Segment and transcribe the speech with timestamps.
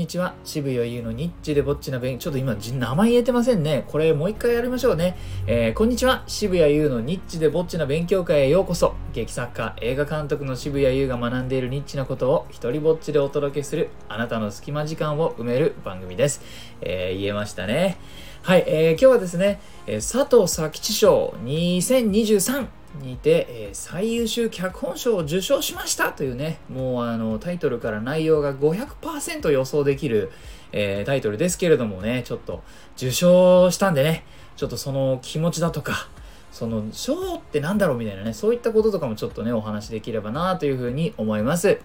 [0.00, 0.34] にちは。
[0.44, 3.84] 渋谷優のニッチでぼっちな勉ちょっと今、名前言えてませんね。
[3.86, 5.14] これもう一回やりましょうね。
[5.46, 6.24] えー、こんにちは。
[6.26, 8.94] 渋谷優のニッチでぼっちな勉強会へようこそ。
[9.12, 16.40] 劇作家、映画監督の渋谷優が学んでいるニッチなことを一人ぼっちでお届けする、あなたの隙間時間を埋める番組です。
[16.80, 17.98] えー、言えましたね。
[18.40, 30.30] はい、えー、今日はですね、え佐藤佐吉賞2023にて、えー、最優秀脚本賞を受賞しましたというね、もうあのタイトルから内容が500%予想できる、
[30.72, 32.62] えー、タイトルですけれどもね、ちょっと
[32.96, 34.24] 受賞したんでね、
[34.56, 36.08] ちょっとその気持ちだとか、
[36.52, 41.80] その賞ってなんだろうみたいなね、そういったこととかもちょっとね、お話できればなというふうに思います。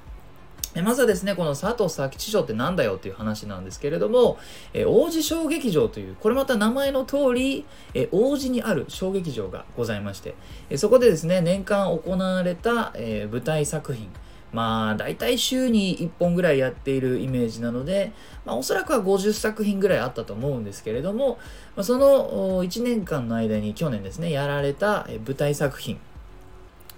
[0.81, 4.37] まずはですね、この佐藤佐吉賞ってなんだよっていう話なんですけれども、
[4.73, 10.35] え王子小劇場という、これまた名前の通り、え王子にある小劇場がございまして、
[10.69, 14.09] えそこでですね、年間行われた、え舞台作品、
[14.55, 18.13] まあ、大体週に1本ぐらいやっているイメージなので、
[18.45, 21.37] まあ、おそらくは50作品ぐらいあったと思うんですけれども、
[21.75, 25.99] ま、その1年間の間に去年ですね、やられた舞台作品、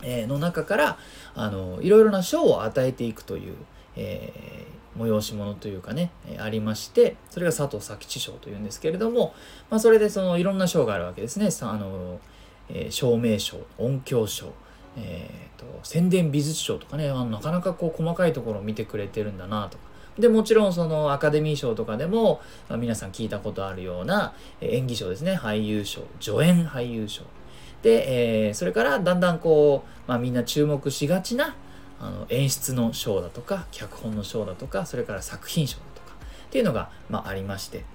[0.03, 0.97] え、の中から
[1.35, 3.55] あのいろいろな賞を与えていくという、
[3.95, 9.33] えー、催し物というかね、えー、ありましてそれが佐藤佐吉賞というんですけれども、
[9.69, 11.49] まあ、それでそのいろんな賞があるわけですね。
[11.61, 12.19] あの、
[12.69, 14.53] えー、照明賞音響賞
[14.99, 19.87] えーと、宣伝美術賞とかねあのなかなかこう細かいところを見てくれてるんだなとか。
[20.17, 25.37] でもちろんそのアカデミー賞とかでも、あ、皆さん聞いたことあるような演技賞ですね。
[25.37, 27.21] 俳優賞助演俳優賞。
[27.87, 31.55] で、えー、それからだんだんこう、まあ、みんな注目しがちな
[32.01, 36.13] あの演出の賞だとか脚本の賞だとかそれから作品賞だとか
[36.47, 37.85] っていうのが、まあ、ありまして、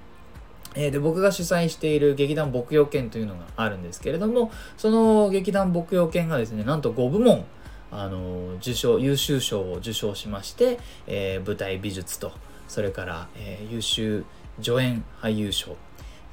[0.75, 7.45] えー、で僕が主催している劇団牧羊犬というのがあるんですけれどもその劇団牧羊犬がですねなんと5部門
[7.91, 12.33] あの受賞優秀賞を受賞しまして、えー、舞台美術と
[12.67, 14.25] それから、えー、優秀
[14.63, 15.77] 助演俳優賞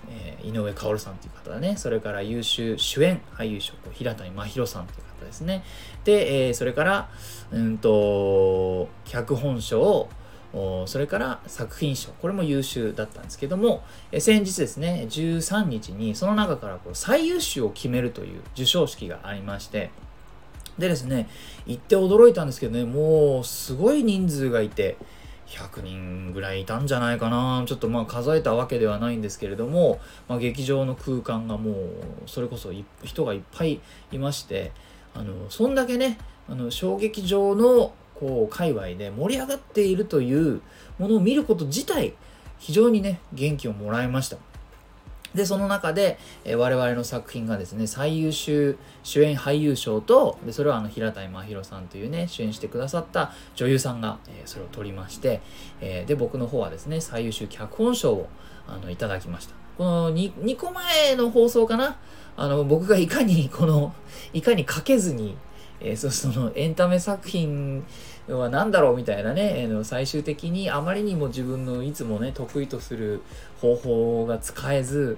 [0.08, 1.76] えー、井上薫さんという方だね。
[1.78, 5.64] それから優秀主演俳優賞、平谷真宙さんという方ですね。
[6.04, 7.10] で、えー、それから、
[7.52, 10.10] うんと、脚本賞、
[10.86, 19.92] それから作品賞、これも優秀だったんですけども、え先日ですね、13日にその中からこう最優秀を決めるという授賞式がありまして、
[20.80, 21.30] でですね、
[21.68, 24.98] 行って驚いたんですけどね、もうすごい人数がいて、
[25.50, 31.76] 100人ぐらいいたんじゃないかなちょっとまあ数えたわけではないんですけれども、まあ、劇場の空間がもう
[32.28, 32.72] それこそ
[33.04, 34.72] 人がいっぱいいまして
[35.14, 36.18] あのそんだけね
[36.48, 40.62] あの小劇場のこう界隈で盛り上がっているという
[40.98, 42.14] ものを見ること自体
[42.60, 44.38] 非常にね元気をもらいました。
[45.34, 55.42] で、その中で、えー、我々の作品がですね、最優秀主演俳優賞と、でそれはあの平谷真宙さんというね、主演してくださった女優さんが、えー、それを取りまして、
[55.82, 58.30] えー、で、僕の方はですね、最優秀脚本賞を
[58.68, 59.56] あのいただきました。
[59.78, 61.98] この 2, 2個前の放送かな？
[62.36, 63.94] あの、僕がいかに、この、
[64.34, 65.38] いかに書けずに、
[65.82, 67.86] えー、そそのエンタメ作品
[68.28, 73.22] は何だろうみたいなね、えー、最終的にあまりにも自分のいつもね得意とする
[73.62, 75.18] 方法が使えず、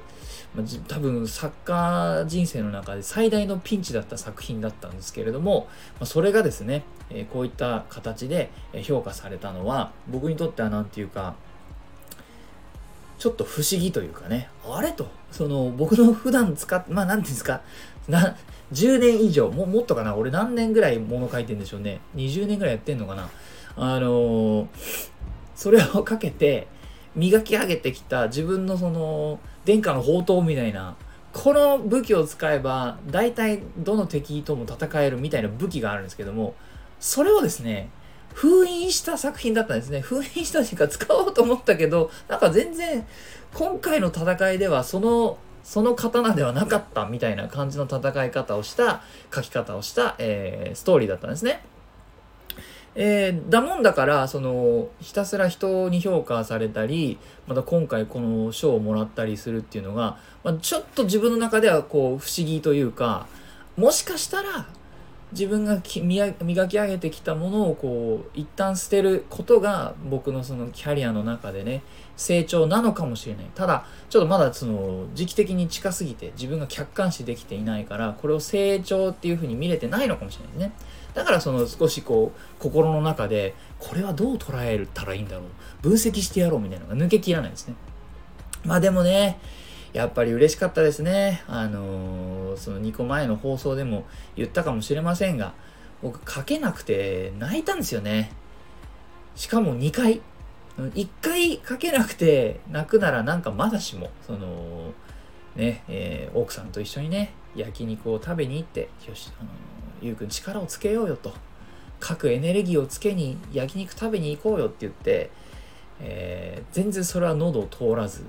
[0.55, 5.67] まあ、多分作家人生の中で最大のピンチだった作品だったんですけれども、
[5.99, 8.51] まあ、それがですね、えー、こういった形で
[8.83, 11.35] 評価されたのは僕にとっては何て言うか
[13.21, 17.61] ちょっと不思議というかね、あれと、その僕の普段使って、まあ何て言うんですか、
[18.07, 18.35] な、
[18.73, 22.01] 10年以上、ももっとかな、俺何年ぐらい物書いてんでしょうね。
[22.15, 23.29] 20年ぐらいやってんのかな。
[23.75, 24.67] あのー、
[25.53, 26.67] それをかけて、
[27.15, 30.95] 磨き上げてきた自分のその、殿下の宝刀みたいな、
[31.31, 36.55] この武器を使えば、大体どの敵とも戦えるみたいな武器があるんですけども、
[36.99, 37.91] それをですね、
[38.33, 40.01] 封印した作品だったんですね。
[40.01, 43.05] 封印したというか使おうと思ったけど、なんか全然
[43.53, 49.01] 今回の戦いではその、その刀ではなかったみたいな感じの戦い方をした、
[49.33, 51.63] 書き方をした、えー、ストーリーだったんですね。
[52.93, 63.27] えー、だもんだから、その、ひたすら人に評価されたり、また今回この賞をもらったりするっていうのが、まあ、ちょっと自分の中ではこう不思議というか、
[63.77, 64.67] もしかしたら
[65.31, 71.83] 自分が磨き上げてきたものをこう一旦捨てることが僕のそのキャリアの中でね
[72.17, 73.45] 成長なのかもしれない。
[73.55, 80.73] ただちょっとまだその時期的に近すぎて自分が客観視できていないからこれを成長っていうふうに見れてないのかもしれないね。
[81.13, 85.45] だからその少しこう心の中でこれはどう捉えたらいいんだろう。
[85.81, 87.75] 分析してやろうみたいなのが抜けきらないですね。
[88.65, 89.39] まあでもね
[89.93, 91.43] やっぱり嬉しかったですね。
[91.47, 94.05] あのー、その2個前の放送でも
[94.35, 95.53] 言ったかもしれませんが、
[96.01, 98.31] 僕書けなくて泣いたんですよね。
[99.35, 100.21] しかも2回。
[100.95, 104.93] 一回かけなくて泣くならなんかまだしも、その、
[105.55, 109.49] ね、えー、奥さんと一緒にね、焼肉を食べに行って、よし、あの
[110.01, 111.33] ゆうくん力をつけようよと。
[111.99, 115.29] 各エネルギーをつけに焼肉食べに行こうよって言って、
[115.99, 118.25] えー、全然それは喉を通らず、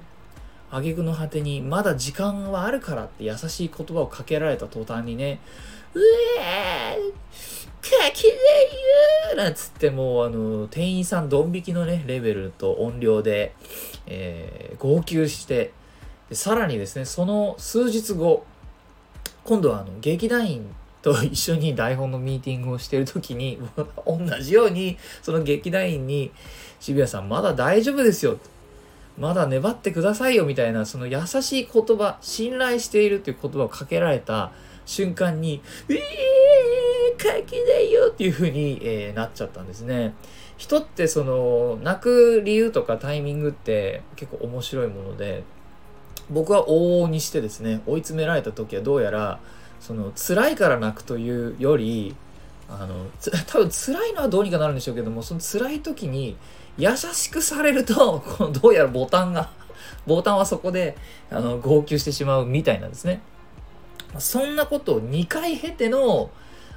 [0.79, 5.41] 挙句の果てに、まだ時間はあるからって優しい言葉をかけられた途端にね、
[5.95, 6.01] う
[6.41, 8.31] えーかきで
[9.27, 13.55] 言うなんつってもうあの店員さんドン引きのねレベルと音量で、
[14.07, 15.73] えー、号泣して
[16.31, 18.47] さらにですねその数日後
[19.45, 23.59] 今度はあの劇団員と一緒に台本のミーティングをしてる時に
[24.07, 26.31] 同じようにその劇団員に
[26.79, 28.39] 「渋谷さんまだ大丈夫ですよ」
[29.19, 34.53] まだ粘ってくださいよみたいなその優しい言葉信頼しているという言葉をかけられた
[34.87, 35.99] 瞬間に「えー
[37.23, 40.15] 書きだよっていう風に、えー、なっちゃったんですね。
[40.57, 45.43] 人ってその泣く理由とかタイミングって結構面白いもので
[46.31, 49.41] 僕は往々にしてですね追い詰められた時はどうやら
[49.81, 52.15] その辛いから泣くというより
[52.81, 53.07] あの
[53.47, 56.37] 多分辛いのはどうにかなるんでしょうけどもその辛い時に
[56.79, 59.51] 優しくされると このどうやらボタンが
[60.07, 60.97] ボタンはそこで
[61.31, 63.21] あの号泣してしまうみたいなんですね。
[64.19, 66.31] そんなことを2回経ての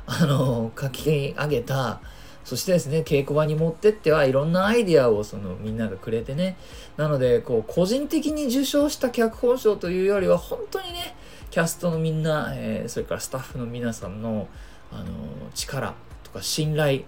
[0.07, 1.99] あの、書き上げた、
[2.43, 6.57] そしてですね、稽古場に持ってってはいろんなアイディアをそのみんながくれてね。
[6.95, 11.15] なので、こう、個人的に受賞した脚本賞というよりは、本当にね、
[11.49, 14.47] キャストのみんな、えー、それからスタッフの皆さんの、
[14.95, 15.05] あの、
[15.53, 15.93] 力
[16.23, 17.03] とか信頼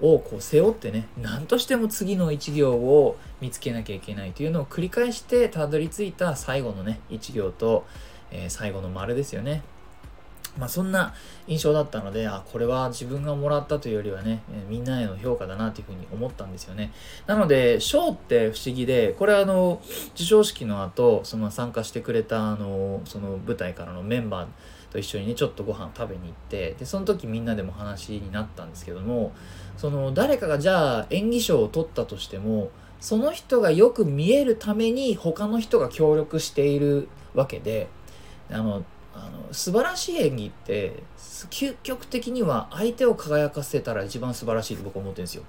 [0.00, 7.86] をこう背負ってね、何としても次の一行を見つけなきゃいけないというのを繰り返してたどり着いた最後のね、一行と、
[8.30, 9.62] えー、最後の丸ですよね。
[10.58, 11.14] まあ、そんな
[11.46, 16.92] 印象だったので、あ、これは自分がもらったというよりはね、みんなへの評価だなというふうに思ったんですよね。
[17.26, 19.80] なので、賞って不思議で、これはあの、
[20.14, 24.46] 授賞式の後、その参加してくれたあの、その舞台からのメンバー
[24.90, 29.32] と一緒にね、ちょっとご飯食べに行って、で、その時みんなでも話になったんですけども、
[29.76, 32.70] その誰かがじゃあ演技賞を取ったとしても、
[33.00, 37.88] その人がよく見えるために他の人が協力しているわけで、
[38.50, 38.84] あの、
[39.14, 41.02] あの素晴らしい演技って
[41.50, 45.42] 究極的には相手を輝かせたら一番素晴らしいと僕は思ってるんですよ。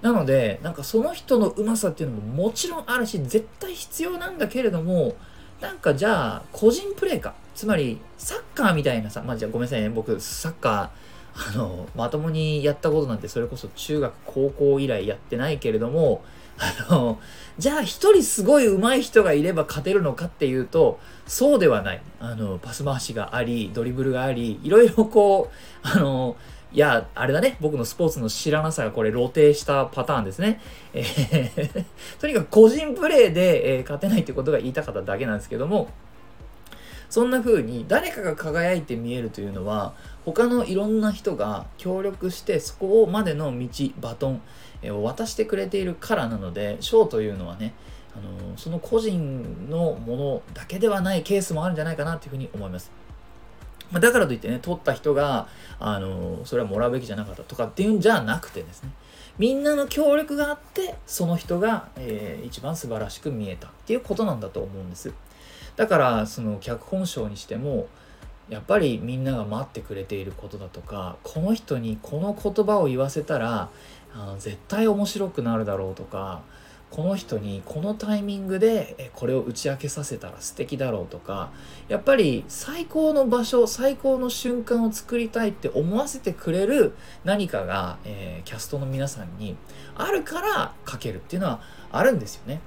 [0.00, 5.16] なのでなんかその人のうまさっていうのももちろんあるし絶対必要なんだけれども
[5.60, 7.34] なんかじゃあ個人プレーか。
[7.54, 16.22] つまりサッカーみたいなさまあじゃあごめんなさいね僕サッカーあのまともにやったことなんてそれこそ中学高校以来やってないけれども
[16.58, 17.18] あの、
[17.58, 22.02] じゃあ一人すごい上手い人がいれば勝てるのかっていうと、そうではない。
[22.20, 25.50] あの、パス回しがあり、ドリブルがあり、いろいろこ
[25.84, 26.36] う、あの、
[26.72, 27.56] いや、あれだね。
[27.60, 30.60] 僕のスポーツの知らなさがこれ露呈したパターンですね。
[30.92, 31.84] えー
[32.20, 35.88] とにかく個人プレーで、えー、勝てないってことが言いたかっただけなんですけども、
[37.08, 43.68] そんな風に誰かが輝いて見えるというのは、他のいろんな人が協力してそこまでの道、
[44.00, 44.42] バトン、
[44.92, 47.72] を渡してくれているからなので賞というのはね
[48.16, 52.90] あのその個人のものだけではないケースもあるんじゃないかなというふうに思います。
[53.90, 55.48] ま、だからといってね、取った人が、
[55.78, 58.90] あのそれはもらうべきじゃなかったとかっていうんじゃなくてですね、
[59.38, 65.12] みんなの協力があって、その人が、えー、一番素晴らしく見えたっていうことなんだと思うんです。
[65.76, 67.88] だから、その脚本賞にしても、
[68.48, 73.70] やっぱりみんなが待ってくれていることだとか、この人にこの言葉を言わせたら、
[74.14, 76.42] あ絶対面白くなるだろうとか
[76.90, 81.50] この人にこのタイミングでこれを打ち明けさせたら素敵だろうとか
[81.88, 89.56] やっぱり最高の場所最高の瞬間を作りたいって思わせてくれる何かが、えー、キャストの皆さんに
[89.96, 92.60] あるから書けるっていうのはあるんですよね。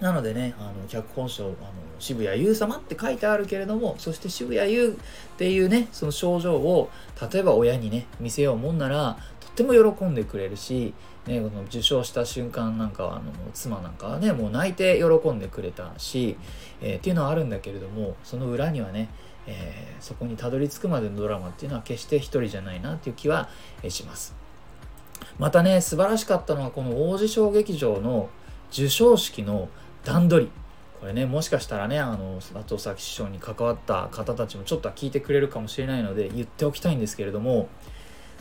[0.00, 1.54] なのでね、あの脚本賞あの
[1.98, 4.96] 渋谷優様って書いてあるけれども、そして渋谷優
[5.34, 6.90] っていうね、その症状を
[7.32, 10.94] 例えば親にね、見せようもんなら、とっても喜んでくれるし、
[11.28, 16.36] ね、この受賞した瞬間なんかはあの妻なんかはねもう泣いて喜んでくれたし、
[16.80, 19.10] えー、っていうのはあるんだけれどもその裏にはね、
[19.46, 23.50] えー、そこにたどり着くまでのドラマっていうのは決して一人じゃないなっていう気は
[23.88, 24.34] します。
[25.38, 28.30] またね素晴らしかったのはこの王子小劇場の
[28.70, 29.68] 授賞式の
[30.04, 30.50] 段取り
[31.00, 37.68] これねもしかしたらねあの後崎師匠に関わった方たちもちょっとは聞いてくれるかもしれないので言っておきたいんですけれども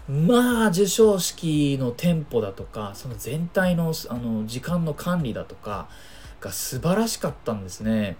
[0.09, 5.87] まあ授賞式のテンポだとかその全体のあの時間の管理だとか
[6.39, 8.15] が素晴らしかったんですね。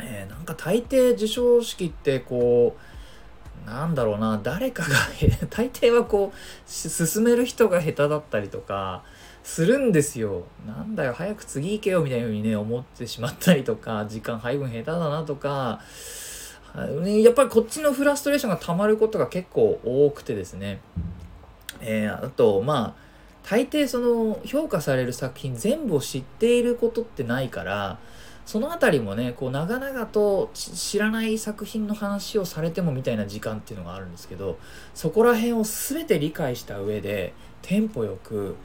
[0.00, 2.76] えー、なんか大抵授賞式ってこ
[3.66, 4.88] うなんだろうな誰かが
[5.50, 9.04] 大抵はこう進める人が下手だったりとか
[9.42, 10.44] するんですよ。
[10.66, 15.80] なんだよ、早く次行けよみたいな風にね、思ってしまったりとか、時間配分下手だなとか、
[16.74, 20.80] やっぱりこっちのフラストレーションが溜まることが結構多くてですね。
[21.80, 23.02] えー、あと、まあ、
[23.48, 27.98] 大抵その評価される作品全部を知っていることってないから、
[28.46, 34.58] そのあたりもね、こう長々と知らない作品の話をされてもみたいな時間っていうのがあるんですけど、
[34.94, 38.56] そこら辺を全て理解した上で、テンポよく、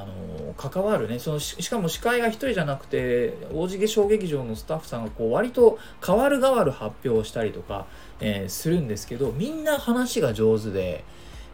[0.00, 1.18] あの関わるね。
[1.18, 7.86] そのしかも司会が1人じゃなくて大地小劇場のスタッフさんがこう割と変わる変わる発表をしたりとか、
[8.20, 11.04] えー、するんですけどみんな話が上手で、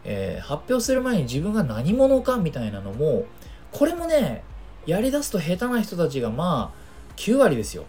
[0.03, 3.25] えー、発表する前に自分が何者かみたいなのも
[3.71, 4.43] これもね
[4.85, 7.85] やりだすと下手な人たちがまあ9割ですよ。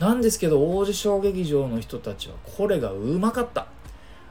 [0.00, 3.68] なんですけど王子小劇場の人たちはこれがうまかった。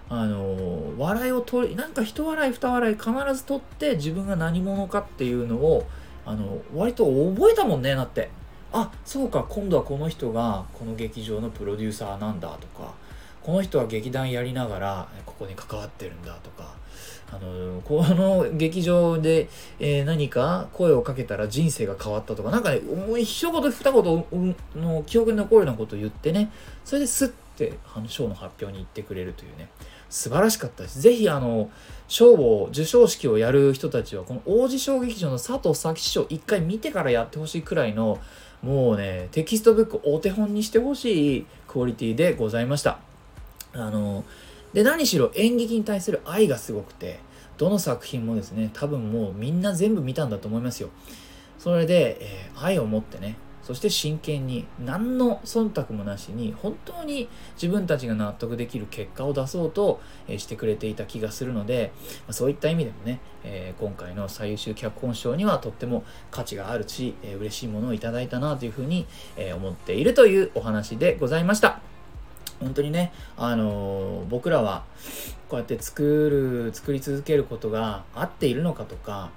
[0.10, 5.88] あの笑いを取りなんか一笑い二笑い必ず取って自分が何者かっていうのを
[6.26, 8.30] あの割と覚えたもんねなって。
[8.74, 12.96] あそうか今度はこの人がこの劇場のプロデューサーなんだとか
[13.44, 16.74] この人は劇団やりながらここに関わってるんだとか
[17.32, 19.48] あのこの劇場で、
[19.80, 24.26] えー、何か声をかけたら人生が変わったとかなんかねもう一言二言
[24.76, 26.52] の記憶に残るようなことを言ってね
[26.84, 29.70] それですってあの賞の発表に行ってくれるというね
[30.14, 31.02] 素晴らしかったです。
[31.02, 31.72] ぜひ、あの、
[32.08, 38.20] 賞を、授賞式をやる人たちは、この王子小劇場の佐藤咲師匠、一回見てからやってほしいくらいの、
[38.62, 43.00] もうね、テキストブックお手本にしてほしいクオリティでございました。
[43.74, 44.24] あの、
[44.72, 47.20] で、何しろ演劇に対する愛がすごくて、
[47.58, 50.90] どの作品もですね、多分もうみんな全部見たんだと思いますよ。
[51.58, 60.02] それで、えー、愛を持ってね、そして真剣に何の忖度もなしに本当に自分たちが納得できる結果を出そうと
[60.38, 61.94] してくれていた気がするので
[62.30, 63.20] そういった意味でもね、
[63.80, 69.06] 今回の最優秀脚本賞にはとっても価値があるし、嬉しいものをいただいたなというふうに、
[69.56, 71.80] 思っているというお話でございました。
[72.60, 74.84] 本当にね、あの、僕らは
[75.50, 79.32] こうやって作る作り続けることが合っているのかとか、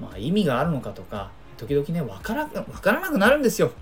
[0.00, 3.72] まあ、意味があるのかとか時々ね、わからわからなくなるんですよ。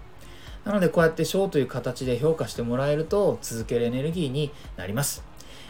[0.64, 5.22] なので、こうやって賞という形で評価してもらえると、続けるエネルギーになります。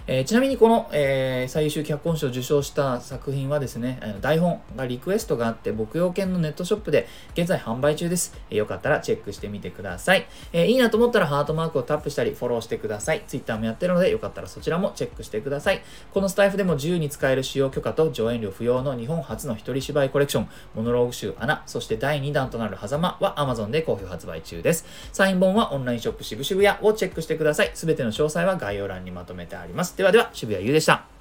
[0.09, 8.33] えー、ちなみにこの、えー、最優秀脚本賞を受賞した作品はですね、台本がリクエストがあって、牧羊犬のネットショップで現在販売中です。
[8.49, 10.27] えー、よかったらチェックしてみてください。
[10.53, 13.25] えー、いいなと思ったらハートマークをタップしたり、フォローしてください。
[13.27, 15.83] Twitter もやってるので、よかったらそちらもチェックしてください。
[16.15, 24.87] このスタイフでも自由に使える使用許可と上演料不要の日本初の一人芝居コレクション、モノローグ集穴、そして第2弾となる狭間は Amazon で好評発売中です。
[25.13, 27.73] サイン本はオンラインショップ渋々屋をチェックしてください。
[27.75, 29.96] すべての詳細は概要欄にまとめてあります。
[29.97, 31.16] ではでは、渋谷優でした。